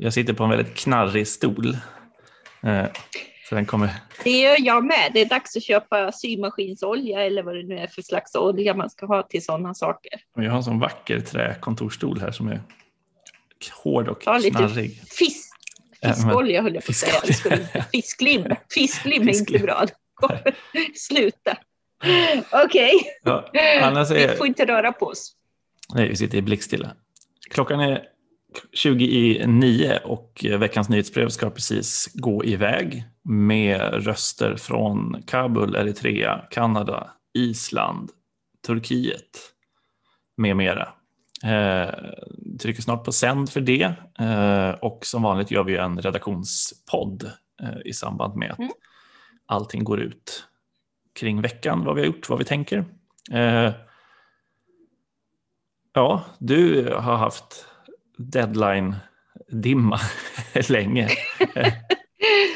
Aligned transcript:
Jag 0.00 0.12
sitter 0.12 0.32
på 0.32 0.44
en 0.44 0.50
väldigt 0.50 0.74
knarrig 0.74 1.28
stol. 1.28 1.76
Eh, 2.62 2.84
så 3.48 3.54
den 3.54 3.66
kommer... 3.66 3.90
Det 4.24 4.30
gör 4.40 4.56
jag 4.60 4.84
med. 4.84 5.10
Det 5.14 5.20
är 5.20 5.26
dags 5.26 5.56
att 5.56 5.62
köpa 5.62 6.12
symaskinsolja 6.12 7.20
eller 7.24 7.42
vad 7.42 7.54
det 7.54 7.62
nu 7.62 7.78
är 7.78 7.86
för 7.86 8.02
slags 8.02 8.34
olja 8.34 8.74
man 8.74 8.90
ska 8.90 9.06
ha 9.06 9.22
till 9.22 9.44
sådana 9.44 9.74
saker. 9.74 10.12
Jag 10.36 10.50
har 10.50 10.56
en 10.56 10.64
sån 10.64 10.78
vacker 10.80 11.20
träkontorstol 11.20 12.20
här 12.20 12.30
som 12.30 12.48
är 12.48 12.60
hård 13.82 14.08
och 14.08 14.20
Ta 14.20 14.38
lite 14.38 14.50
knarrig. 14.50 15.02
Fisk, 15.10 15.48
fiskolja 16.02 16.62
höll 16.62 16.74
jag 16.74 16.84
på 16.84 16.90
att 16.90 16.96
säga. 16.96 17.34
Skulle- 17.34 17.84
Fisklim. 17.92 18.44
Fisklim 18.74 19.28
är 19.28 19.38
inte 19.38 19.58
bra. 19.58 19.84
Sluta. 20.94 21.56
Okej, 22.64 22.92
Ja, 23.24 23.50
annars 23.82 24.10
vi 24.10 24.22
är, 24.22 24.36
får 24.36 24.46
inte 24.46 24.66
röra 24.66 24.92
på 24.92 25.06
oss. 25.06 25.32
nej, 25.94 26.08
vi 26.08 26.16
sitter 26.16 26.38
i 26.38 26.42
blickstilla. 26.42 26.90
Klockan 27.50 27.80
är 27.80 28.02
20 28.72 29.04
i 29.04 29.46
nio 29.46 29.98
och 29.98 30.44
veckans 30.58 30.88
nyhetsbrev 30.88 31.28
ska 31.28 31.50
precis 31.50 32.10
gå 32.14 32.44
iväg 32.44 33.04
med 33.24 34.04
röster 34.06 34.56
från 34.56 35.22
Kabul, 35.26 35.76
Eritrea, 35.76 36.44
Kanada, 36.50 37.10
Island, 37.38 38.10
Turkiet 38.66 39.54
med 40.36 40.56
mera. 40.56 40.88
Eh, 41.44 41.94
trycker 42.60 42.82
snart 42.82 43.04
på 43.04 43.12
sänd 43.12 43.50
för 43.50 43.60
det 43.60 43.94
eh, 44.18 44.70
och 44.70 45.06
som 45.06 45.22
vanligt 45.22 45.50
gör 45.50 45.64
vi 45.64 45.76
en 45.76 46.00
redaktionspodd 46.00 47.30
eh, 47.62 47.78
i 47.84 47.92
samband 47.92 48.36
med 48.36 48.50
att 48.50 48.58
Mm. 48.58 48.70
allting 49.46 49.84
går 49.84 50.00
ut 50.00 50.44
kring 51.14 51.40
veckan, 51.42 51.84
vad 51.84 51.94
vi 51.94 52.00
har 52.00 52.06
gjort, 52.06 52.28
vad 52.28 52.38
vi 52.38 52.44
tänker. 52.44 52.84
Eh, 53.32 53.72
ja, 55.92 56.24
du 56.38 56.92
har 56.94 57.16
haft 57.16 57.67
deadline-dimma 58.18 60.00
länge. 60.68 61.08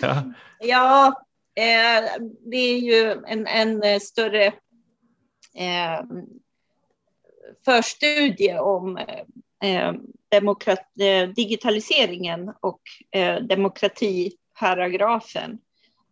ja, 0.00 0.32
Ja, 0.64 1.24
eh, 1.54 2.02
det 2.40 2.56
är 2.56 2.78
ju 2.78 3.22
en, 3.26 3.46
en 3.46 4.00
större 4.00 4.46
eh, 5.54 6.02
förstudie 7.64 8.58
om 8.58 8.96
eh, 9.62 9.92
demokrat, 10.28 11.00
eh, 11.00 11.28
digitaliseringen 11.28 12.52
och 12.60 12.80
eh, 13.10 13.42
demokratiparagrafen 13.42 15.58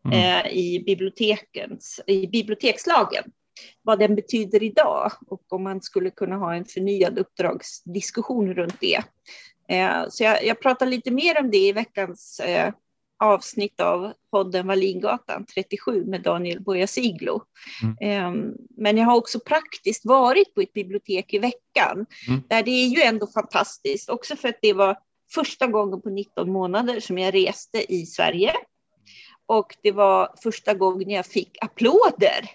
mm, 0.05 0.19
eh, 0.19 0.47
i, 0.53 0.83
bibliotekens, 0.87 2.01
i 2.07 2.27
bibliotekslagen. 2.27 3.25
Vad 3.83 3.99
den 3.99 4.15
betyder 4.15 4.63
idag 4.63 5.13
och 5.27 5.43
om 5.49 5.63
man 5.63 5.83
skulle 5.83 6.11
kunna 6.11 6.37
ha 6.37 6.55
en 6.55 6.65
förnyad 6.65 7.19
uppdragsdiskussion 7.19 8.55
runt 8.55 8.81
det. 8.81 9.03
Eh, 9.69 10.09
så 10.09 10.25
jag, 10.25 10.45
jag 10.45 10.61
pratar 10.61 10.87
lite 10.87 11.11
mer 11.11 11.41
om 11.41 11.51
det 11.51 11.69
i 11.69 11.73
veckans 11.73 12.41
eh, 12.41 12.73
avsnitt 13.23 13.81
av 13.81 14.13
podden 14.31 14.67
Wallingatan 14.67 15.47
37 15.55 16.05
med 16.05 16.23
Daniel 16.23 16.61
Bojasiglo. 16.61 17.43
Eh, 18.01 18.33
men 18.77 18.97
jag 18.97 19.05
har 19.05 19.17
också 19.17 19.41
praktiskt 19.41 20.07
varit 20.07 20.55
på 20.55 20.61
ett 20.61 20.73
bibliotek 20.73 21.35
i 21.35 21.39
veckan 21.39 22.07
Mm. 22.29 22.43
där 22.49 22.63
det 22.63 22.71
är 22.71 22.87
ju 22.87 23.03
ändå 23.03 23.27
fantastiskt, 23.27 24.11
också 24.11 24.37
för 24.37 24.49
att 24.49 24.59
det 24.63 24.73
var 24.73 24.99
första 25.35 25.67
gången 25.67 26.03
på 26.03 26.11
19 26.11 26.53
månader 26.53 27.01
som 27.01 27.19
jag 27.19 27.35
reste 27.35 27.93
i 27.93 28.07
Sverige. 28.07 28.53
Och 29.47 29.77
det 29.83 29.93
var 29.93 30.35
första 30.43 30.75
gången 30.75 31.11
jag 31.11 31.27
fick 31.27 31.59
applåder. 31.61 32.51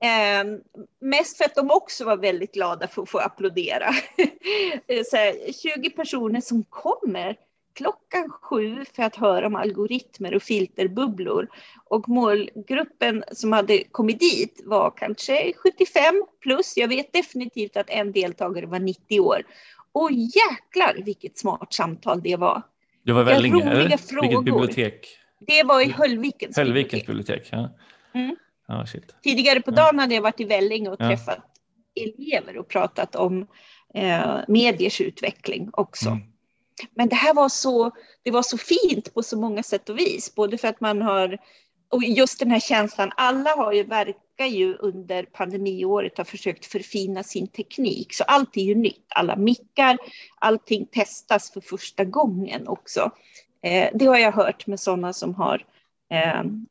Eh, 0.00 0.44
mest 1.00 1.36
för 1.36 1.44
att 1.44 1.54
de 1.54 1.70
också 1.70 2.04
var 2.04 2.16
väldigt 2.16 2.54
glada 2.54 2.88
för 2.88 3.02
att 3.02 3.10
få 3.10 3.18
applådera. 3.18 3.86
Eh, 4.86 5.02
Så 5.04 5.16
här, 5.16 5.52
20 5.52 5.90
personer 5.90 6.40
som 6.40 6.64
kommer 6.64 7.36
klockan 7.74 8.30
sju 8.42 8.84
för 8.96 9.02
att 9.02 9.16
höra 9.16 9.46
om 9.46 9.56
algoritmer 9.56 10.34
och 10.34 10.42
filterbubblor. 10.42 11.48
Och 11.84 12.08
målgruppen 12.08 13.24
som 13.32 13.52
hade 13.52 13.84
kommit 13.84 14.20
dit 14.20 14.60
var 14.64 14.90
kanske 14.90 15.52
75 15.56 16.24
plus. 16.40 16.76
Jag 16.76 16.88
vet 16.88 17.12
definitivt 17.12 17.76
att 17.76 17.90
en 17.90 18.12
deltagare 18.12 18.66
var 18.66 18.78
90 18.78 19.20
år. 19.20 19.42
Och 19.92 20.10
jäklar 20.12 21.04
vilket 21.04 21.38
smart 21.38 21.72
samtal 21.72 22.22
det 22.22 22.36
var. 22.36 22.62
det 23.02 23.12
var 23.12 23.24
Vellinge, 23.24 23.54
roliga 23.54 23.70
eller? 23.70 23.88
Vilket 24.20 24.44
bibliotek? 24.44 25.18
Det 25.40 25.62
var 25.62 25.80
i 25.80 25.90
Höllvikens 25.90 26.56
Höllvikens 26.56 27.06
bibliotek. 27.06 27.46
bibliotek. 27.46 27.48
Ja. 27.52 28.20
Mm. 28.20 28.36
Shit. 28.86 29.14
Tidigare 29.22 29.60
på 29.60 29.70
dagen 29.70 29.98
hade 29.98 30.14
jag 30.14 30.22
varit 30.22 30.40
i 30.40 30.44
Vellinge 30.44 30.90
och 30.90 30.98
träffat 30.98 31.38
elever 31.94 32.58
och 32.58 32.68
pratat 32.68 33.16
om 33.16 33.46
eh, 33.94 34.36
mediers 34.48 35.00
utveckling 35.00 35.70
också. 35.72 36.08
Mm. 36.08 36.22
Men 36.94 37.08
det 37.08 37.16
här 37.16 37.34
var 37.34 37.48
så, 37.48 37.90
det 38.22 38.30
var 38.30 38.42
så 38.42 38.58
fint 38.58 39.14
på 39.14 39.22
så 39.22 39.40
många 39.40 39.62
sätt 39.62 39.88
och 39.88 39.98
vis, 39.98 40.34
både 40.34 40.58
för 40.58 40.68
att 40.68 40.80
man 40.80 41.02
har, 41.02 41.38
och 41.88 42.04
just 42.04 42.38
den 42.38 42.50
här 42.50 42.60
känslan, 42.60 43.12
alla 43.16 43.50
har 43.50 43.72
ju, 43.72 43.82
verkar 43.82 44.46
ju 44.46 44.74
under 44.74 45.22
pandemiåret 45.22 46.18
har 46.18 46.24
försökt 46.24 46.66
förfina 46.66 47.22
sin 47.22 47.48
teknik, 47.48 48.14
så 48.14 48.24
allt 48.24 48.56
är 48.56 48.62
ju 48.62 48.74
nytt, 48.74 49.06
alla 49.08 49.36
mickar, 49.36 49.98
allting 50.38 50.86
testas 50.86 51.50
för 51.50 51.60
första 51.60 52.04
gången 52.04 52.68
också. 52.68 53.10
Eh, 53.62 53.90
det 53.94 54.06
har 54.06 54.18
jag 54.18 54.32
hört 54.32 54.66
med 54.66 54.80
sådana 54.80 55.12
som 55.12 55.34
har 55.34 55.64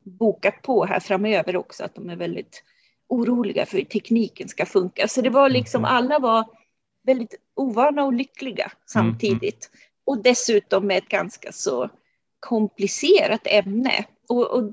bokat 0.02 0.62
på 0.62 0.84
här 0.84 1.00
framöver 1.00 1.56
också, 1.56 1.84
att 1.84 1.94
de 1.94 2.10
är 2.10 2.16
väldigt 2.16 2.62
oroliga 3.08 3.66
för 3.66 3.78
hur 3.78 3.84
tekniken 3.84 4.48
ska 4.48 4.66
funka. 4.66 5.08
Så 5.08 5.20
det 5.20 5.30
var 5.30 5.48
liksom, 5.48 5.82
Mhm. 5.82 5.90
alla 5.90 6.18
var 6.18 6.44
väldigt 7.02 7.34
ovana 7.56 8.04
och 8.04 8.12
lyckliga 8.12 8.72
samtidigt. 8.86 9.70
Och 10.06 10.22
dessutom 10.22 10.86
med 10.86 10.98
ett 10.98 11.08
ganska 11.08 11.52
så 11.52 11.90
komplicerat 12.40 13.46
ämne. 13.46 14.04
Och, 14.28 14.46
och 14.46 14.72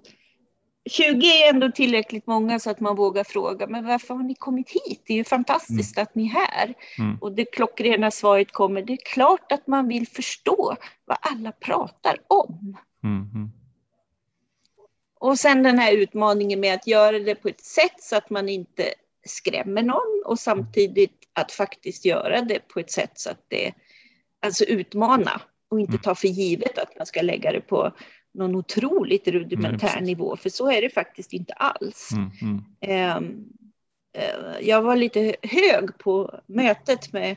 20 0.89 1.27
är 1.27 1.49
ändå 1.53 1.71
tillräckligt 1.71 2.27
många 2.27 2.59
så 2.59 2.69
att 2.69 2.79
man 2.79 2.95
vågar 2.95 3.23
fråga, 3.23 3.67
men 3.67 3.85
varför 3.85 4.13
har 4.13 4.23
ni 4.23 4.35
kommit 4.35 4.69
hit? 4.69 5.01
Det 5.07 5.13
är 5.13 5.17
ju 5.17 5.23
fantastiskt 5.23 5.97
att 5.97 6.15
ni 6.15 6.25
är 6.25 6.29
här. 6.29 6.73
Mm. 6.99 7.17
Och 7.21 7.31
det 7.31 7.45
klockrena 7.45 8.11
svaret 8.11 8.51
kommer, 8.51 8.81
det 8.81 8.93
är 8.93 9.05
klart 9.05 9.51
att 9.51 9.67
man 9.67 9.87
vill 9.87 10.07
förstå 10.07 10.75
vad 11.05 11.17
alla 11.21 11.51
pratar 11.51 12.17
om. 12.27 12.77
Mm. 13.03 13.51
Mm. 15.25 15.31
Och 15.31 15.39
sen 15.39 15.63
den 15.63 15.79
här 15.79 15.93
utmaningen 15.93 16.59
med 16.59 16.73
att 16.73 16.87
göra 16.87 17.19
det 17.19 17.35
på 17.35 17.47
ett 17.47 17.61
sätt 17.61 17.95
så 17.99 18.15
att 18.15 18.29
man 18.29 18.49
inte 18.49 18.93
skrämmer 19.25 19.83
någon 19.83 20.23
och 20.25 20.39
samtidigt 20.39 21.11
att 21.33 21.51
faktiskt 21.51 22.05
göra 22.05 22.41
det 22.41 22.67
på 22.67 22.79
ett 22.79 22.91
sätt 22.91 23.11
så 23.15 23.29
att 23.29 23.45
det, 23.47 23.73
alltså 24.45 24.63
utmana 24.63 25.41
och 25.69 25.79
inte 25.79 25.91
Mm. 25.91 26.01
ta 26.01 26.15
för 26.15 26.27
givet 26.27 26.77
att 26.77 26.97
man 26.97 27.05
ska 27.05 27.21
lägga 27.21 27.51
det 27.51 27.61
på 27.61 27.91
någon 28.33 28.55
otroligt 28.55 29.27
rudimentär 29.27 29.77
precis. 29.87 30.01
nivå, 30.01 30.37
för 30.37 30.49
så 30.49 30.71
är 30.71 30.81
det 30.81 30.89
faktiskt 30.89 31.33
inte 31.33 31.53
alls. 31.53 32.09
Mm. 32.11 32.31
Mm. 32.41 32.63
Ehm, 32.81 33.45
eh, 34.17 34.67
Jag 34.67 34.81
var 34.81 34.95
lite 34.95 35.35
hög 35.41 35.97
på 35.97 36.39
mötet 36.47 37.13
med 37.13 37.35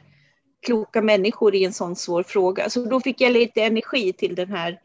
kloka 0.66 1.02
människor 1.02 1.54
i 1.54 1.64
en 1.64 1.72
sån 1.72 1.96
svår 1.96 2.22
fråga, 2.22 2.70
så 2.70 2.84
då 2.84 3.00
fick 3.00 3.20
jag 3.20 3.32
lite 3.32 3.62
energi 3.62 4.12
till 4.12 4.34
den 4.34 4.48
här 4.50 4.80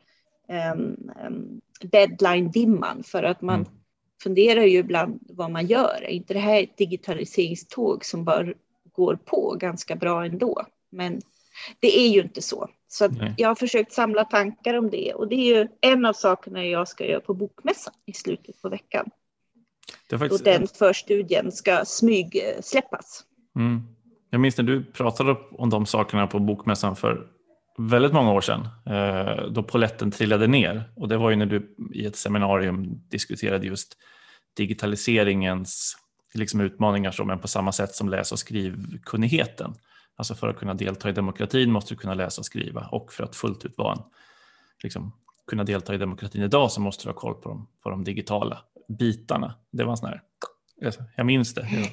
um, 0.75 1.11
um, 1.27 1.61
deadline-dimman, 1.83 3.03
för 3.03 3.23
att 3.23 3.41
man 3.41 3.59
Mm. 3.59 3.71
funderar 4.23 4.63
ju 4.63 4.77
ibland 4.77 5.19
vad 5.29 5.51
man 5.51 5.67
gör. 5.67 6.03
Är 6.03 6.07
inte 6.07 6.33
det 6.33 6.39
här 6.39 6.63
ett 6.63 6.77
digitaliseringståg 6.77 8.05
som 8.05 8.23
bara 8.23 8.47
går 8.91 9.15
på 9.25 9.55
ganska 9.59 9.95
bra 9.95 10.25
ändå? 10.25 10.65
Men 10.91 11.21
det 11.79 11.99
är 11.99 12.09
ju 12.09 12.21
inte 12.21 12.41
så. 12.41 12.69
Så 12.87 13.09
jag 13.37 13.47
har 13.47 13.55
försökt 13.55 13.93
samla 13.93 14.23
tankar 14.25 14.73
om 14.73 14.89
det 14.89 15.13
och 15.13 15.27
det 15.27 15.35
är 15.35 15.55
ju 15.59 15.67
en 15.81 16.05
av 16.05 16.13
sakerna 16.13 16.65
jag 16.65 16.87
ska 16.87 17.05
göra 17.05 17.19
på 17.19 17.33
Bokmässan 17.33 17.93
i 18.05 18.13
slutet 18.13 18.61
på 18.61 18.69
veckan 18.69 19.09
Det 20.09 20.19
faktiskt, 20.19 20.45
den 20.45 20.67
förstudien 20.67 21.51
ska 21.51 21.85
smygsläppas. 21.85 23.23
mm. 23.55 23.81
Jag 24.29 24.41
minns 24.41 24.57
när 24.57 24.63
du 24.63 24.83
pratade 24.83 25.35
om 25.51 25.69
de 25.69 25.85
sakerna 25.85 26.27
på 26.27 26.39
Bokmässan 26.39 26.95
för 26.95 27.27
väldigt 27.77 28.13
många 28.13 28.31
år 28.31 28.41
sedan, 28.41 28.67
eh, 28.85 29.45
då 29.51 29.63
poletten 29.63 30.11
trillade 30.11 30.47
ner. 30.47 30.91
Och 30.95 31.07
det 31.07 31.17
var 31.17 31.29
ju 31.29 31.35
när 31.35 31.45
du 31.45 31.75
i 31.93 32.05
ett 32.05 32.15
seminarium 32.15 33.01
diskuterade 33.09 33.67
just 33.67 33.97
digitaliseringens 34.57 35.97
liksom 36.33 36.61
utmaningar, 36.61 37.11
som, 37.11 37.27
men 37.27 37.39
på 37.39 37.47
samma 37.47 37.71
sätt 37.71 37.95
som 37.95 38.09
läs 38.09 38.31
och 38.31 38.39
skrivkunnigheten. 38.39 39.73
Alltså 40.15 40.35
för 40.35 40.47
att 40.47 40.57
kunna 40.57 40.73
delta 40.73 41.09
i 41.09 41.11
demokratin 41.11 41.71
måste 41.71 41.93
du 41.93 41.97
kunna 41.97 42.13
läsa 42.13 42.41
och 42.41 42.45
skriva 42.45 42.87
och 42.91 43.13
för 43.13 43.23
att 43.23 43.35
fullt 43.35 43.65
ut 43.65 43.77
vara 43.77 43.93
en, 43.93 44.03
liksom, 44.83 45.11
kunna 45.47 45.63
delta 45.63 45.95
i 45.95 45.97
demokratin 45.97 46.43
idag 46.43 46.71
så 46.71 46.81
måste 46.81 47.03
du 47.05 47.09
ha 47.09 47.15
koll 47.15 47.33
på 47.33 47.49
de, 47.49 47.67
på 47.83 47.89
de 47.89 48.03
digitala 48.03 48.57
bitarna. 48.87 49.55
Det 49.71 49.83
var 49.83 49.91
en 49.91 49.97
sån 49.97 50.09
här, 50.09 50.21
jag 51.15 51.25
minns 51.25 51.53
det. 51.53 51.67
Jag, 51.71 51.89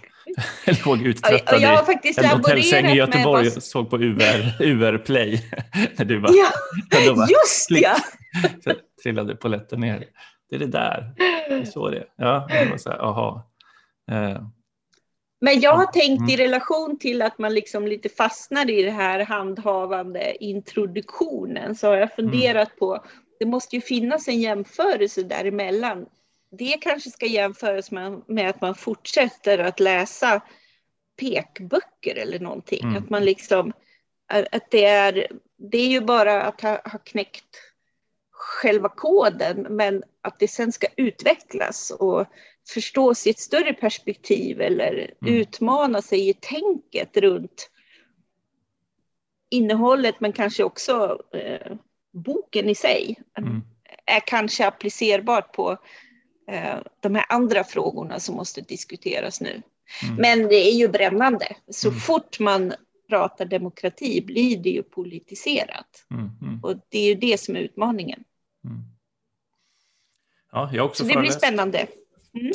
jag 0.67 0.77
låg 0.87 1.07
uttröttad 1.07 1.61
jag 1.61 1.69
har 1.69 1.83
i 1.83 1.87
faktiskt 1.87 2.19
en 2.19 2.31
hotellsäng 2.31 2.87
i 2.87 2.95
Göteborg 2.95 3.47
och 3.47 3.63
såg 3.63 3.91
på 3.91 3.97
UR, 3.99 4.55
UR 4.61 4.99
Play. 5.07 5.45
när 5.97 6.05
du 6.05 6.21
bara, 6.21 6.33
Ja, 6.33 7.15
bara 7.15 7.27
just 7.29 7.69
klick. 7.69 7.83
ja! 7.83 7.97
så 8.65 8.73
trillade 9.03 9.37
polletten 9.37 9.81
ner. 9.81 10.05
Det 10.51 10.57
är 10.57 10.61
det 10.61 10.67
där. 10.67 11.13
Det 11.49 11.55
är 11.55 11.65
så 11.65 11.89
det. 11.91 12.05
Ja, 12.17 12.47
det 12.51 12.71
var 12.71 12.79
så 12.79 12.91
här, 12.91 12.99
aha. 12.99 13.51
Eh, 14.11 14.43
Men 15.41 15.61
jag 15.61 15.75
har 15.77 15.87
tänkt 15.87 16.33
i 16.33 16.37
relation 16.37 16.99
till 16.99 17.23
att 17.23 17.39
man 17.39 17.55
liksom 17.55 17.87
lite 17.87 18.09
fastnar 18.09 18.71
i 18.71 18.83
det 18.83 18.91
här 18.91 19.25
handhavande 19.25 20.45
introduktionen 20.45 21.75
så 21.75 21.87
har 21.87 21.97
jag 21.97 22.15
funderat 22.15 22.77
på, 22.79 23.05
det 23.39 23.47
måste 23.47 23.77
ju 23.77 23.83
finnas 23.83 24.29
en 24.29 24.41
jämförelse 24.41 25.23
däremellan. 25.23 26.07
Det 26.51 26.77
kanske 26.81 27.11
ska 27.11 27.27
jämföras 27.27 27.91
med, 27.91 28.23
med 28.27 28.51
att 28.51 28.61
man 28.61 28.75
fortsätter 28.75 29.59
att 29.59 29.81
läsa 29.81 30.41
pekböcker 31.21 32.17
eller 32.17 32.41
någonting. 32.41 32.83
Mm. 32.85 32.97
Att 32.97 33.11
man 33.11 33.25
liksom, 33.25 33.73
att 34.27 34.71
det 34.71 34.85
är, 34.85 35.27
det 35.57 35.79
är 35.79 35.89
ju 35.89 36.01
bara 36.01 36.43
att 36.43 36.61
ha, 36.61 36.71
ha 36.71 36.99
knäckt 36.99 37.57
själva 38.31 38.89
koden, 38.89 39.67
men 39.71 40.03
att 40.23 40.39
det 40.39 40.49
sen 40.49 40.73
ska 40.73 40.87
utvecklas 40.97 41.91
och 41.91 42.27
förstås 42.69 43.27
i 43.27 43.31
ett 43.31 43.39
större 43.39 43.75
perspektiv 43.75 44.61
eller 44.61 45.15
Mm. 45.23 45.35
utmana 45.35 46.03
sig 46.03 46.29
i 46.29 46.35
tänket 46.35 47.17
runt 47.17 47.71
innehållet, 49.51 50.21
men 50.21 50.33
kanske 50.33 50.65
också 50.65 51.23
eh, 51.33 51.73
boken 52.13 52.69
i 52.69 52.75
sig 52.75 53.17
Mm. 53.39 53.61
är 54.07 54.21
kanske 54.27 54.67
applicerbart 54.67 55.53
på 55.53 55.79
de 57.01 57.15
här 57.15 57.25
andra 57.29 57.65
frågorna 57.65 58.21
som 58.21 58.35
måste 58.35 58.61
diskuteras 58.61 59.41
nu. 59.41 59.63
Mm. 60.03 60.17
Men 60.17 60.49
det 60.49 60.55
är 60.55 60.75
ju 60.75 60.89
brännande. 60.89 61.47
Så 61.71 61.89
Mm. 61.89 62.01
fort 62.01 62.41
man 62.41 62.73
pratar 63.09 63.45
demokrati 63.45 64.23
blir 64.27 64.59
det 64.59 64.71
ju 64.71 64.83
politiserat. 64.83 66.07
Mm. 66.11 66.31
Mm. 66.43 66.61
Och 66.65 66.75
det 66.89 66.99
är 66.99 67.07
ju 67.07 67.15
det 67.15 67.41
som 67.41 67.57
är 67.57 67.61
utmaningen. 67.61 68.25
Mm. 68.65 68.83
Ja, 70.53 70.71
jag 70.73 70.87
också 70.87 71.05
Så 71.05 71.15
det 71.15 71.21
blir 71.21 71.31
spännande. 71.31 71.87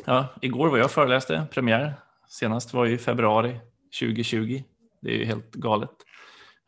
Ja, 0.06 0.28
igår 0.42 0.70
var 0.70 0.78
jag 0.78 0.92
föreläste, 0.92 1.48
premiär. 1.52 1.94
Senast 2.28 2.74
var 2.74 2.86
i 2.86 2.98
februari 2.98 3.60
2020. 4.00 4.64
Det 5.02 5.10
är 5.10 5.18
ju 5.18 5.26
helt 5.26 5.52
galet. 5.52 5.90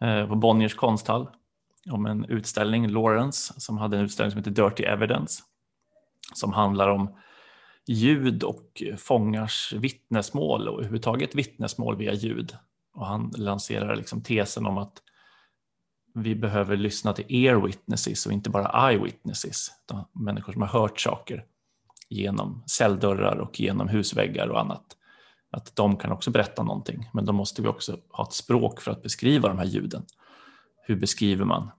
Eh, 0.02 0.28
på 0.28 0.36
Bonniers 0.36 0.76
konsthall 0.76 1.30
om 1.92 2.06
en 2.06 2.26
utställning, 2.26 2.88
Lawrence, 2.88 3.54
som 3.58 3.78
hade 3.78 3.98
en 3.98 4.04
utställning 4.04 4.32
som 4.32 4.38
heter 4.38 4.64
Dirty 4.64 4.84
Evidence. 4.84 5.44
Som 6.34 6.54
handlar 6.54 6.90
om 6.90 7.16
ljud 7.88 8.44
och 8.44 8.84
fångars 8.98 9.74
vittnesmål 9.74 10.68
och 10.68 10.74
överhuvudtaget 10.74 11.36
vittnesmål 11.36 11.98
via 11.98 12.14
ljud. 12.14 12.58
Och 12.94 13.06
han 13.06 13.34
lanserar 13.38 13.96
liksom 13.96 14.22
tesen 14.22 14.66
om 14.66 14.78
att 14.78 15.02
vi 16.14 16.36
behöver 16.36 16.78
lyssna 16.78 17.14
till 17.14 17.26
ear 17.46 17.56
witnesses 17.56 18.26
och 18.26 18.32
inte 18.32 18.50
bara 18.50 18.90
eye 18.90 19.04
witnesses. 19.04 19.72
utan 19.86 20.06
Människor 20.14 20.54
som 20.54 20.62
har 20.62 20.70
hört 20.70 21.00
saker 21.00 21.46
genom 22.10 22.64
celldörrar 22.68 23.38
och 23.38 23.60
genom 23.60 23.88
husväggar 23.88 24.48
och 24.48 24.60
annat. 24.60 24.98
Att 25.52 25.76
de 25.76 25.98
kan 25.98 26.12
också 26.12 26.32
berätta 26.32 26.64
någonting, 26.64 27.10
men 27.14 27.26
då 27.26 27.34
måste 27.34 27.62
vi 27.62 27.68
också 27.68 27.98
ha 28.10 28.24
ett 28.24 28.34
språk 28.34 28.82
för 28.82 28.92
att 28.92 29.04
beskriva 29.04 29.48
de 29.48 29.58
här 29.58 29.66
ljuden. 29.66 30.06
Hur 30.82 30.96
beskriver 30.96 31.46
man 31.46 31.72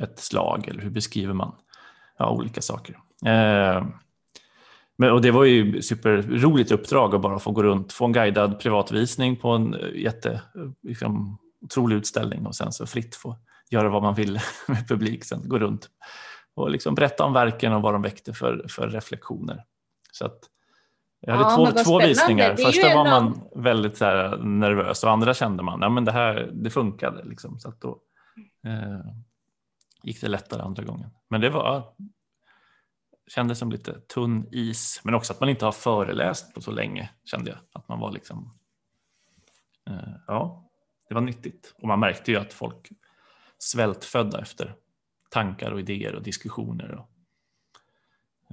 ett 0.00 0.18
slag 0.18 0.68
eller 0.68 0.82
hur 0.82 0.90
beskriver 0.90 1.34
man 1.34 1.54
ja, 2.18 2.30
olika 2.30 2.62
saker? 2.62 2.98
Eh, 3.26 3.86
men, 4.98 5.12
och 5.12 5.22
det 5.22 5.30
var 5.30 5.44
ju 5.44 5.82
superroligt 5.82 6.72
uppdrag 6.72 7.14
att 7.14 7.20
bara 7.20 7.38
få 7.38 7.50
gå 7.50 7.62
runt, 7.62 7.92
få 7.92 8.04
en 8.04 8.12
guidad 8.12 8.60
privatvisning 8.60 9.36
på 9.36 9.50
en 9.50 9.74
eh, 9.74 10.02
jätte, 10.02 10.42
liksom, 10.82 11.38
otrolig 11.60 11.96
utställning 11.96 12.46
och 12.46 12.54
sen 12.54 12.72
så 12.72 12.86
fritt 12.86 13.14
få 13.14 13.36
göra 13.70 13.88
vad 13.88 14.02
man 14.02 14.14
vill 14.14 14.40
med 14.68 14.88
publik, 14.88 15.24
sen 15.24 15.48
gå 15.48 15.58
runt 15.58 15.88
och 16.54 16.70
liksom 16.70 16.94
berätta 16.94 17.24
om 17.24 17.32
verken 17.32 17.72
och 17.72 17.82
vad 17.82 17.94
de 17.94 18.02
väckte 18.02 18.32
för, 18.32 18.66
för 18.68 18.88
reflektioner. 18.88 19.64
Så 20.12 20.26
att 20.26 20.38
jag 21.20 21.34
hade 21.36 21.62
Ja, 21.62 21.72
två, 21.72 21.82
två 21.84 21.98
visningar. 21.98 22.56
Första 22.56 22.94
var 22.94 23.04
man 23.04 23.40
väldigt 23.54 23.96
så 23.96 24.04
här 24.04 24.36
nervös 24.36 25.04
och 25.04 25.10
andra 25.10 25.34
kände 25.34 25.62
man 25.62 25.80
ja, 25.82 25.88
men 25.88 26.04
det 26.04 26.12
här 26.12 26.50
det 26.52 26.70
funkade. 26.70 27.24
Liksom. 27.24 27.60
Så 27.60 27.68
att 27.68 27.80
då 27.80 27.98
eh, 28.66 29.12
gick 30.02 30.20
det 30.20 30.28
lättare 30.28 30.62
andra 30.62 30.82
gången. 30.82 31.10
Men 31.30 31.40
det 31.40 31.50
var 31.50 31.84
kändes 33.26 33.58
som 33.58 33.72
lite 33.72 34.00
tunn 34.00 34.48
is. 34.52 35.00
Men 35.04 35.14
också 35.14 35.32
att 35.32 35.40
man 35.40 35.48
inte 35.48 35.64
har 35.64 35.72
föreläst 35.72 36.54
på 36.54 36.60
så 36.60 36.70
länge 36.70 37.10
kände 37.24 37.50
jag. 37.50 37.58
Att 37.72 37.88
man 37.88 38.00
var 38.00 38.12
liksom 38.12 38.54
eh, 39.90 40.14
ja, 40.26 40.70
det 41.08 41.14
var 41.14 41.22
nyttigt. 41.22 41.74
Och 41.78 41.88
man 41.88 42.00
märkte 42.00 42.30
ju 42.30 42.36
att 42.36 42.52
folk 42.52 42.88
svältfödda 43.58 44.40
efter 44.40 44.74
tankar 45.30 45.70
och 45.70 45.80
idéer 45.80 46.14
och 46.14 46.22
diskussioner. 46.22 46.92
Och, 46.94 47.08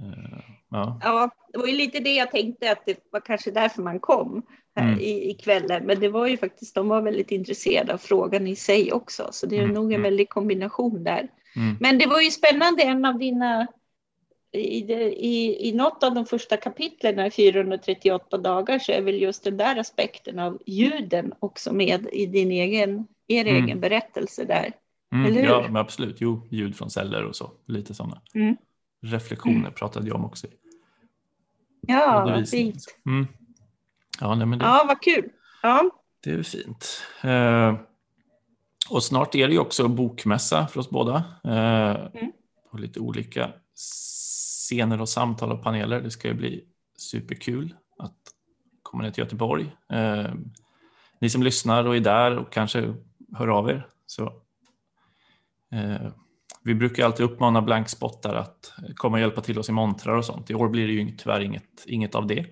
eh, 0.04 0.40
ja. 0.70 1.00
Ja, 1.02 1.30
det 1.52 1.58
var 1.58 1.66
ju 1.66 1.72
lite 1.76 2.00
det 2.00 2.14
jag 2.14 2.30
tänkte 2.30 2.72
att 2.72 2.86
det 2.86 2.98
var 3.12 3.20
kanske 3.20 3.50
därför 3.50 3.82
man 3.82 4.00
kom 4.00 4.42
här 4.76 4.86
Mm. 4.88 5.00
i, 5.00 5.30
i 5.30 5.34
kvällen. 5.34 5.86
Men 5.86 6.00
det 6.00 6.08
var 6.08 6.26
ju 6.26 6.36
faktiskt, 6.36 6.74
de 6.74 6.88
var 6.88 7.02
väldigt 7.02 7.30
intresserade 7.30 7.94
av 7.94 7.98
frågan 7.98 8.46
i 8.46 8.56
sig 8.56 8.92
också. 8.92 9.28
Så 9.32 9.46
det 9.46 9.56
är 9.56 9.62
Mm, 9.62 9.74
nog 9.74 9.84
en 9.84 9.90
mm. 9.90 10.02
väldig 10.02 10.28
kombination 10.28 11.04
där. 11.04 11.28
Mm. 11.56 11.76
Men 11.80 11.98
det 11.98 12.06
var 12.06 12.20
ju 12.20 12.30
spännande, 12.30 12.82
en 12.82 13.04
av 13.04 13.18
dina, 13.18 13.66
i, 14.52 14.80
det- 14.80 15.24
i, 15.24 15.68
i 15.68 15.72
något 15.72 16.02
av 16.02 16.14
de 16.14 16.26
första 16.26 16.56
kapitlen 16.56 17.18
i 17.26 17.30
438 17.30 18.38
dagar 18.38 18.78
så 18.78 18.92
är 18.92 19.02
väl 19.02 19.22
just 19.22 19.44
den 19.44 19.56
där 19.56 19.76
aspekten 19.78 20.38
av 20.38 20.58
ljuden 20.66 21.32
också 21.38 21.72
med 21.72 22.06
i 22.12 22.26
din 22.26 22.50
egen, 22.50 23.06
er 23.28 23.44
Mm. 23.46 23.64
egen 23.64 23.80
berättelse 23.80 24.44
där. 24.44 24.72
Mm, 25.12 25.44
ja, 25.44 25.62
men 25.62 25.76
absolut. 25.76 26.16
Jo, 26.20 26.46
ljud 26.50 26.76
från 26.76 26.90
celler 26.90 27.24
och 27.24 27.36
så. 27.36 27.50
Lite 27.66 27.94
sådana. 27.94 28.20
Mm. 28.34 28.56
Reflektioner 29.02 29.70
pratade 29.70 30.06
jag 30.08 30.16
om 30.16 30.24
också. 30.24 30.46
Ja, 31.80 32.24
vad 32.36 32.48
fint. 32.48 32.84
Mm. 33.06 33.26
Ja, 34.20 34.34
nej, 34.34 34.46
men 34.46 34.58
det, 34.58 34.64
Ja, 34.64 34.84
vad 34.88 35.02
kul. 35.02 35.28
Ja, 35.62 35.90
det 36.24 36.30
är 36.30 36.42
fint. 36.42 37.02
Eh, 37.22 37.74
och 38.90 39.02
snart 39.02 39.34
är 39.34 39.48
det 39.48 39.52
ju 39.54 39.60
också 39.60 39.88
bokmässa 39.88 40.66
för 40.66 40.80
oss 40.80 40.90
båda. 40.90 41.16
Eh, 41.44 42.06
Mm. 42.20 42.32
På 42.70 42.78
lite 42.78 43.00
olika 43.00 43.50
scener 43.80 45.00
och 45.00 45.08
samtal 45.08 45.52
och 45.52 45.62
paneler. 45.62 46.00
Det 46.00 46.10
ska 46.10 46.28
ju 46.28 46.34
bli 46.34 46.64
superkul 46.96 47.74
att 47.98 48.16
komma 48.82 49.02
ner 49.02 49.10
till 49.10 49.24
Göteborg. 49.24 49.76
Eh, 49.92 50.32
ni 51.20 51.30
som 51.30 51.42
lyssnar 51.42 51.84
och 51.84 51.96
är 51.96 52.00
där 52.00 52.38
och 52.38 52.52
kanske 52.52 52.94
hör 53.36 53.48
av 53.48 53.70
er. 53.70 53.86
Så, 54.06 54.24
eh, 55.72 56.12
vi 56.62 56.74
brukar 56.74 57.04
alltid 57.04 57.26
uppmana 57.26 57.62
blankspottar 57.62 58.34
att 58.34 58.72
komma 58.96 59.16
och 59.16 59.20
hjälpa 59.20 59.40
till 59.40 59.58
oss 59.58 59.68
i 59.68 59.72
montrar 59.72 60.16
och 60.16 60.24
sånt. 60.24 60.50
I 60.50 60.54
år 60.54 60.68
blir 60.68 60.86
det 60.86 60.92
ju 60.92 61.16
tyvärr 61.16 61.40
inget, 61.40 61.84
inget 61.86 62.14
av 62.14 62.26
det. 62.26 62.46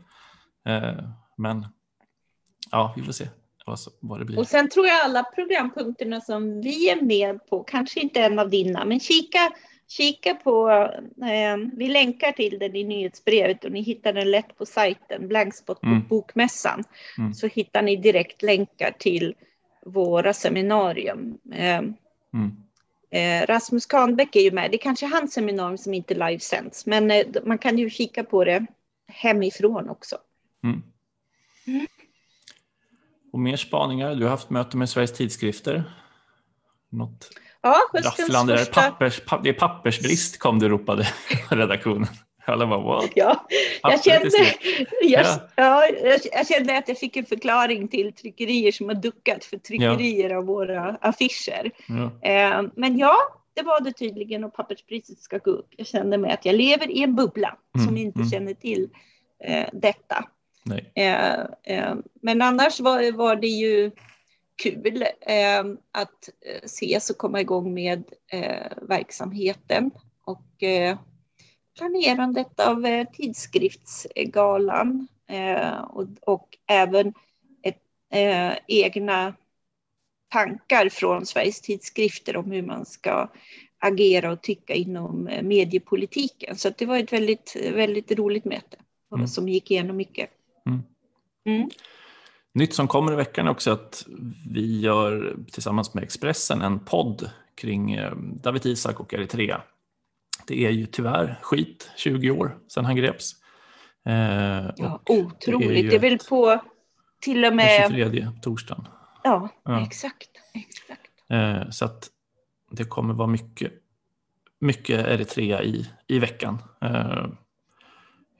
Eh, 0.69 1.08
men 1.36 1.66
ja, 2.70 2.94
vi 2.96 3.02
får 3.02 3.12
se 3.12 3.28
vad 4.00 4.19
det 4.19 4.25
blir. 4.25 4.38
och 4.38 4.46
sen 4.46 4.69
tror 4.69 4.86
jag 4.86 5.04
alla 5.04 5.22
programpunkterna 5.22 6.20
som 6.20 6.61
vi 6.61 6.90
är 6.90 7.02
med 7.02 7.47
på, 7.47 7.64
kanske 7.64 8.00
inte 8.00 8.23
en 8.23 8.38
av 8.38 8.50
dina, 8.50 8.85
men 8.85 9.00
kika, 9.00 9.38
kika 9.88 10.35
på, 10.35 10.71
eh, 11.23 11.57
vi 11.73 11.88
länkar 11.88 12.33
till 12.33 12.59
den 12.59 12.76
i 12.76 12.85
nyhetsbrevet 12.85 13.64
och 13.64 13.73
ni 13.73 13.80
hittar 13.80 14.12
den 14.12 14.30
lätt 14.30 14.59
på 14.59 14.66
sajten, 14.66 15.28
Blankspot 15.28 15.83
Mm. 15.83 16.09
bokmässan. 16.09 16.85
Mm. 17.18 17.35
Så 17.35 17.47
hittar 17.47 17.83
ni 17.83 17.97
direkt 17.97 18.42
länkar 18.42 18.90
till 18.99 19.35
våra 19.87 20.33
seminarium. 20.33 21.38
Eh, 21.52 21.83
Mm. 22.33 22.57
Eh, 23.11 23.47
Rasmus 23.47 23.87
Kahnbäck 23.87 24.37
är 24.37 24.40
ju 24.40 24.50
med. 24.50 24.71
Det 24.71 24.76
är 24.76 24.78
kanske 24.78 25.07
hans 25.07 25.33
seminarium 25.33 25.78
som 25.78 25.95
inte 25.95 26.14
livesänds, 26.14 26.87
men 26.87 27.11
eh, 27.11 27.26
man 27.45 27.59
kan 27.59 27.78
ju 27.78 27.90
kika 27.90 28.25
på 28.25 28.45
det 28.45 28.66
hemifrån 29.07 29.88
också. 29.88 30.16
Mm. 30.64 30.83
Mm. 31.66 31.87
Och 33.33 33.38
mer 33.38 33.57
spaningar. 33.57 34.14
Du 34.14 34.23
har 34.23 34.30
haft 34.30 34.50
möte 34.50 34.76
med 34.76 34.88
Sveriges 34.90 35.12
tidskrifter. 35.12 35.85
Något 36.88 37.30
Ja, 37.92 38.00
rafflande 38.00 38.58
första... 38.58 38.82
Pappers, 38.82 39.20
pa, 39.20 39.40
det 39.42 39.48
är 39.48 39.52
pappersbrist 39.52 40.38
kom 40.38 40.58
det 40.58 40.68
ropade 40.68 41.08
redaktionen. 41.50 42.08
Alla 42.44 42.66
bara 42.66 42.80
what? 42.80 43.10
Ja, 43.14 43.46
jag 43.82 44.04
kände, 44.04 44.30
jag, 45.02 45.26
Ja. 45.26 45.48
ja, 45.56 45.88
jag, 46.32 46.46
kände 46.46 46.78
att 46.78 46.88
jag 46.88 46.98
fick 46.98 47.16
en 47.16 47.26
förklaring 47.26 47.88
till 47.88 48.12
tryckerier 48.12 48.72
som 48.72 48.88
har 48.88 48.94
duckat 48.94 49.44
för 49.44 49.56
tryckerier 49.56 50.34
av 50.34 50.44
våra 50.44 50.96
affischer. 51.00 51.70
Ja. 51.87 52.28
Eh, 52.30 52.62
men 52.76 52.98
ja, 52.98 53.16
det 53.54 53.62
var 53.62 53.80
det 53.80 53.92
tydligen 53.92 54.44
och 54.44 54.54
papperspriset 54.54 55.18
ska 55.18 55.38
gå 55.38 55.50
upp. 55.50 55.68
Jag 55.76 55.87
kände 55.87 56.18
mig 56.18 56.30
att 56.32 56.44
jag 56.44 56.54
lever 56.54 56.90
i 56.90 57.02
en 57.02 57.14
bubbla 57.14 57.56
som 57.72 57.88
Mm, 57.88 57.96
inte 57.96 58.18
mm. 58.18 58.30
känner 58.30 58.54
till 58.54 58.88
eh, 59.44 59.66
detta. 59.72 60.25
Eh, 60.94 61.40
eh, 61.62 61.94
men 62.22 62.42
annars 62.42 62.80
var, 62.80 63.12
var 63.12 63.37
det 63.37 63.46
ju 63.46 63.90
kul 64.62 65.04
eh, 65.20 65.64
att 65.92 66.28
eh, 66.46 66.60
ses 66.62 67.10
och 67.10 67.18
komma 67.18 67.40
igång 67.40 67.74
med 67.74 68.04
eh, 68.32 68.72
verksamheten 68.82 69.90
och 70.24 70.62
eh, 70.62 70.98
planerandet 71.78 72.60
av 72.60 73.04
tidskriftsgalan 73.12 75.08
och, 75.88 76.06
och 76.20 76.58
även 76.66 77.14
ett, 77.62 77.82
egna 78.66 79.34
tankar 80.32 80.88
från 80.88 81.26
Sveriges 81.26 81.60
tidskrifter 81.60 82.36
om 82.36 82.50
hur 82.50 82.62
man 82.62 82.86
ska 82.86 83.30
agera 83.78 84.32
och 84.32 84.42
tycka 84.42 84.74
inom 84.74 85.30
mediepolitiken. 85.42 86.56
Så 86.56 86.70
det 86.70 86.86
var 86.86 86.98
ett 86.98 87.12
väldigt, 87.12 87.56
väldigt 87.74 88.12
roligt 88.12 88.44
möte 88.44 88.76
Mm. 89.14 89.26
som 89.26 89.48
gick 89.48 89.70
igenom 89.70 89.96
mycket. 89.96 90.30
Mm. 91.46 91.70
Nytt 92.58 92.74
som 92.74 92.88
kommer 92.88 93.12
i 93.12 93.16
veckan 93.16 93.46
är 93.46 93.50
också 93.50 93.70
att 93.70 94.06
vi 94.50 94.80
gör 94.80 95.36
tillsammans 95.52 95.94
med 95.94 96.04
Expressen 96.04 96.62
en 96.62 96.78
podd 96.78 97.30
kring 97.54 97.92
eh, 97.92 98.12
David 98.16 98.66
Isak 98.66 99.00
och 99.00 99.14
Eritrea. 99.14 99.62
Det 100.46 100.66
är 100.66 100.70
ju 100.70 100.86
tyvärr 100.86 101.38
skit, 101.42 101.90
20 101.96 102.30
år 102.30 102.58
sedan 102.68 102.84
han 102.84 102.96
greps. 102.96 103.32
Eh, 104.06 104.70
ja, 104.76 105.02
otroligt. 105.06 105.68
Det 105.68 105.80
är, 105.80 105.90
det 105.90 105.96
är 105.96 106.00
väl 106.00 106.18
på 106.18 106.60
till 107.20 107.44
och 107.44 107.56
med... 107.56 107.90
Den 107.90 107.98
23 107.98 108.28
torsdagen. 108.42 108.88
Ja, 109.24 109.48
ja. 109.64 109.82
exakt. 109.82 110.30
exakt. 110.54 111.10
Eh, 111.28 111.70
så 111.70 111.84
att 111.84 112.08
det 112.70 112.84
kommer 112.84 113.14
vara 113.14 113.28
mycket, 113.28 113.72
mycket 114.60 115.06
Eritrea 115.06 115.62
i, 115.62 115.90
i 116.06 116.18
veckan. 116.18 116.62
Eh, 116.80 117.26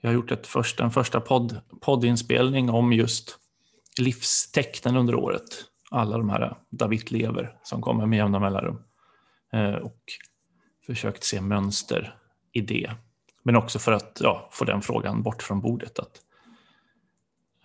jag 0.01 0.09
har 0.09 0.13
gjort 0.13 0.31
ett 0.31 0.47
först, 0.47 0.79
en 0.79 0.91
första 0.91 1.21
podd, 1.21 1.61
poddinspelning 1.81 2.69
om 2.69 2.93
just 2.93 3.38
livstecknen 3.99 4.97
under 4.97 5.15
året. 5.15 5.43
Alla 5.91 6.17
de 6.17 6.29
här 6.29 6.57
David 6.69 7.11
lever 7.11 7.57
som 7.63 7.81
kommer 7.81 8.05
med 8.05 8.17
jämna 8.17 8.39
mellanrum. 8.39 8.83
Eh, 9.53 9.73
och 9.73 10.03
försökt 10.85 11.23
se 11.23 11.41
mönster 11.41 12.15
i 12.51 12.61
det. 12.61 12.91
Men 13.43 13.55
också 13.55 13.79
för 13.79 13.91
att 13.91 14.17
ja, 14.23 14.49
få 14.51 14.65
den 14.65 14.81
frågan 14.81 15.23
bort 15.23 15.43
från 15.43 15.61
bordet. 15.61 15.99
Att, 15.99 16.21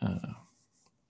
eh, 0.03 0.31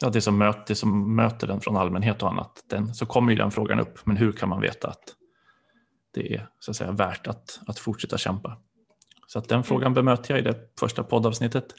ja, 0.00 0.10
det, 0.10 0.20
som 0.20 0.38
möter, 0.38 0.64
det 0.66 0.74
som 0.74 1.16
möter 1.16 1.46
den 1.46 1.60
från 1.60 1.76
allmänhet 1.76 2.22
och 2.22 2.30
annat, 2.30 2.64
den, 2.68 2.94
så 2.94 3.06
kommer 3.06 3.32
ju 3.32 3.38
den 3.38 3.50
frågan 3.50 3.80
upp. 3.80 4.06
Men 4.06 4.16
hur 4.16 4.32
kan 4.32 4.48
man 4.48 4.60
veta 4.60 4.88
att 4.88 5.14
det 6.14 6.34
är 6.34 6.48
så 6.58 6.70
att 6.70 6.76
säga, 6.76 6.92
värt 6.92 7.26
att, 7.26 7.60
att 7.66 7.78
fortsätta 7.78 8.18
kämpa? 8.18 8.58
Så 9.26 9.38
att 9.38 9.48
den 9.48 9.56
mm. 9.56 9.64
frågan 9.64 9.94
bemöter 9.94 10.34
jag 10.34 10.40
i 10.40 10.42
det 10.42 10.78
första 10.80 11.04
poddavsnittet. 11.04 11.74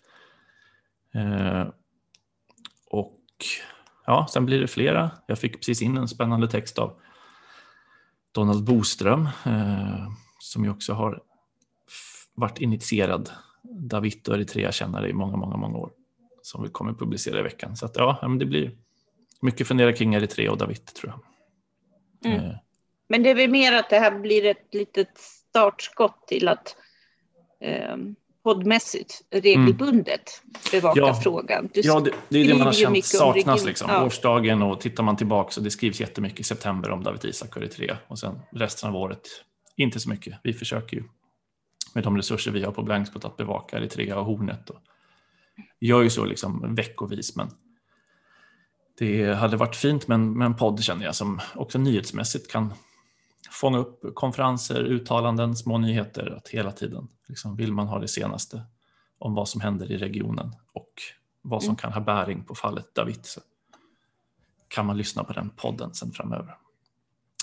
Eh, 1.13 1.67
och 2.89 3.19
ja, 4.05 4.27
sen 4.29 4.45
blir 4.45 4.59
det 4.59 4.67
flera. 4.67 5.11
Jag 5.27 5.39
fick 5.39 5.53
precis 5.53 5.81
in 5.81 5.97
en 5.97 6.07
spännande 6.07 6.47
text 6.47 6.79
av 6.79 6.99
Donald 8.31 8.63
Boström 8.63 9.29
eh, 9.45 10.11
som 10.39 10.63
ju 10.63 10.69
också 10.69 10.93
har 10.93 11.21
varit 12.33 12.61
initierad 12.61 13.29
David 13.63 14.29
och 14.29 14.35
Eritrea-kännare 14.35 15.09
i 15.09 15.13
många, 15.13 15.37
många, 15.37 15.57
många 15.57 15.77
år 15.77 15.91
som 16.41 16.63
vi 16.63 16.69
kommer 16.69 16.93
publicera 16.93 17.39
i 17.39 17.43
veckan. 17.43 17.75
Så 17.75 17.85
att, 17.85 17.95
ja, 17.95 18.35
det 18.39 18.45
blir 18.45 18.71
mycket 19.41 19.67
fundera 19.67 19.93
kring 19.93 20.13
Eritrea 20.13 20.51
och 20.51 20.57
David 20.57 20.85
tror 20.85 21.13
jag. 21.13 22.31
Mm. 22.31 22.45
Eh. 22.45 22.55
Men 23.07 23.23
det 23.23 23.29
är 23.29 23.35
väl 23.35 23.49
mer 23.49 23.73
att 23.73 23.89
det 23.89 23.99
här 23.99 24.19
blir 24.19 24.45
ett 24.45 24.73
litet 24.73 25.17
startskott 25.17 26.27
till 26.27 26.47
att 26.47 26.75
eh, 27.59 27.97
poddmässigt 28.45 29.21
regelbundet 29.31 30.41
mm. 30.43 30.53
bevaka 30.71 30.99
ja, 30.99 31.13
frågan. 31.13 31.69
Du 31.73 31.81
ja, 31.81 31.99
det, 31.99 32.11
det 32.29 32.41
är 32.41 32.47
det 32.47 32.53
man 32.53 32.67
har 32.67 32.73
känt 32.73 33.05
saknas. 33.05 33.65
Liksom. 33.65 33.89
Ja. 33.89 34.05
Årsdagen 34.05 34.61
och 34.61 34.81
tittar 34.81 35.03
man 35.03 35.17
tillbaka 35.17 35.51
så 35.51 35.61
det 35.61 35.71
skrivs 35.71 35.99
jättemycket 35.99 36.39
i 36.39 36.43
september 36.43 36.89
om 36.89 37.03
David 37.03 37.25
Isak 37.25 37.55
och 37.55 37.61
Eritrea 37.61 37.97
och 38.07 38.19
sen 38.19 38.39
resten 38.51 38.89
av 38.89 38.95
året 38.95 39.27
inte 39.77 39.99
så 39.99 40.09
mycket. 40.09 40.39
Vi 40.43 40.53
försöker 40.53 40.97
ju 40.97 41.03
med 41.93 42.03
de 42.03 42.17
resurser 42.17 42.51
vi 42.51 42.63
har 42.63 42.71
på 42.71 42.83
Blankspot 42.83 43.25
att 43.25 43.37
bevaka 43.37 43.77
Eritrea 43.77 44.19
och 44.19 44.25
Hornet. 44.25 44.69
Och 44.69 44.79
gör 45.79 46.01
ju 46.01 46.09
så 46.09 46.25
liksom 46.25 46.75
veckovis 46.75 47.35
men 47.35 47.49
det 48.97 49.33
hade 49.33 49.57
varit 49.57 49.75
fint 49.75 50.07
med 50.07 50.15
en, 50.15 50.37
med 50.37 50.45
en 50.45 50.55
podd 50.55 50.83
känner 50.83 51.05
jag 51.05 51.15
som 51.15 51.39
också 51.55 51.77
nyhetsmässigt 51.77 52.51
kan 52.51 52.73
fånga 53.51 53.77
upp 53.77 54.15
konferenser, 54.15 54.83
uttalanden, 54.83 55.55
små 55.55 55.77
nyheter. 55.77 56.33
Att 56.37 56.47
hela 56.47 56.71
tiden 56.71 57.07
liksom, 57.27 57.55
vill 57.55 57.73
man 57.73 57.87
ha 57.87 57.99
det 57.99 58.07
senaste 58.07 58.61
om 59.19 59.35
vad 59.35 59.49
som 59.49 59.61
händer 59.61 59.91
i 59.91 59.97
regionen 59.97 60.55
och 60.73 60.91
vad 61.41 61.63
som 61.63 61.69
mm. 61.69 61.77
kan 61.77 61.93
ha 61.93 62.01
bäring 62.01 62.43
på 62.43 62.55
fallet 62.55 62.95
David 62.95 63.25
så 63.25 63.41
kan 64.67 64.85
man 64.85 64.97
lyssna 64.97 65.23
på 65.23 65.33
den 65.33 65.49
podden 65.49 65.93
sen 65.93 66.11
framöver. 66.11 66.57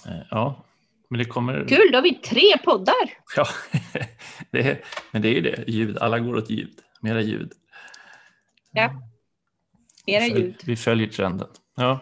Eh, 0.06 0.22
ja, 0.30 0.64
men 1.08 1.18
det 1.18 1.24
kommer... 1.24 1.68
Kul, 1.68 1.92
då 1.92 1.98
har 1.98 2.02
vi 2.02 2.14
tre 2.14 2.58
poddar. 2.64 2.94
Ja, 3.36 3.46
det 4.50 4.70
är, 4.70 4.84
men 5.10 5.22
det 5.22 5.28
är 5.28 5.32
ju 5.32 5.40
det, 5.40 5.64
ljud. 5.66 5.98
Alla 5.98 6.18
går 6.18 6.36
åt 6.36 6.50
ljud, 6.50 6.78
mera 7.00 7.20
ljud. 7.20 7.52
Ja, 8.72 9.02
mera 10.06 10.26
ljud. 10.26 10.54
Vi 10.64 10.76
följer 10.76 11.08
trenden. 11.08 11.48
Ja. 11.74 12.00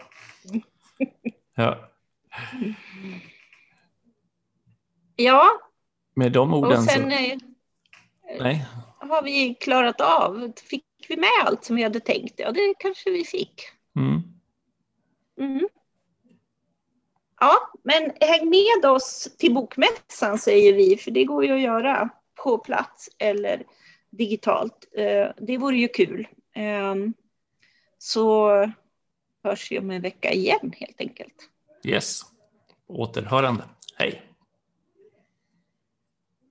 ja. 1.55 1.89
Ja. 5.23 5.47
Med 6.13 6.31
de 6.31 6.53
orden 6.53 6.77
och 6.77 6.83
sen, 6.83 7.11
så... 7.11 7.17
Eh, 7.17 7.37
Nej. 8.39 8.65
har 8.99 9.21
vi 9.23 9.55
klarat 9.55 10.01
av. 10.01 10.51
Fick 10.63 10.85
vi 11.07 11.17
med 11.17 11.29
allt 11.45 11.65
som 11.65 11.75
vi 11.75 11.83
hade 11.83 11.99
tänkt? 11.99 12.39
Ja, 12.39 12.51
det 12.51 12.73
kanske 12.79 13.11
vi 13.11 13.25
fick. 13.25 13.61
Mm. 13.95 14.21
Mm. 15.39 15.67
Ja, 17.39 17.53
men 17.83 18.11
häng 18.21 18.49
med 18.49 18.91
oss 18.91 19.35
till 19.37 19.53
bokmässan 19.53 20.37
säger 20.37 20.73
vi, 20.73 20.97
för 20.97 21.11
det 21.11 21.23
går 21.23 21.45
ju 21.45 21.51
att 21.53 21.61
göra 21.61 22.09
på 22.43 22.57
plats 22.57 23.09
eller 23.17 23.63
digitalt. 24.09 24.87
Eh, 24.97 25.27
det 25.37 25.57
vore 25.57 25.77
ju 25.77 25.87
kul. 25.87 26.27
Ehm, 26.55 27.13
så 27.97 28.49
hörs 29.43 29.71
vi 29.71 29.79
om 29.79 29.91
en 29.91 30.01
vecka 30.01 30.31
igen 30.31 30.73
helt 30.77 31.01
enkelt. 31.01 31.49
Yes, 31.83 32.21
återhörande. 32.87 33.63
Hej! 33.95 34.30